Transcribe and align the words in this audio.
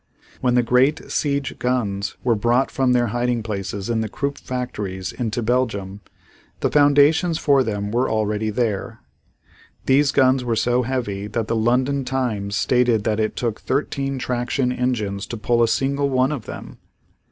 When 0.39 0.55
the 0.55 0.63
great 0.63 1.11
siege 1.11 1.59
guns 1.59 2.17
were 2.23 2.33
brought 2.33 2.71
from 2.71 2.93
their 2.93 3.09
hiding 3.13 3.43
places 3.43 3.87
in 3.87 4.01
the 4.01 4.09
Krupp 4.09 4.39
factories 4.39 5.11
into 5.11 5.43
Belgium, 5.43 6.01
the 6.61 6.71
foundations 6.71 7.37
for 7.37 7.63
them 7.63 7.91
were 7.91 8.09
already 8.09 8.49
there. 8.49 9.01
These 9.85 10.11
guns 10.11 10.43
were 10.43 10.55
so 10.55 10.81
heavy 10.81 11.27
that 11.27 11.47
the 11.47 11.55
London 11.55 12.03
Times 12.03 12.55
stated 12.55 13.03
that 13.03 13.19
it 13.19 13.35
took 13.35 13.61
thirteen 13.61 14.17
traction 14.17 14.71
engines 14.71 15.27
to 15.27 15.37
pull 15.37 15.61
a 15.61 15.67
single 15.67 16.09
one 16.09 16.31
of 16.31 16.47
them. 16.47 16.79